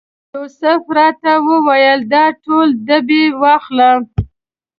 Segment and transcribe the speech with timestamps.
[0.33, 3.89] یوسف راته وویل دا ټول ډبې واخله.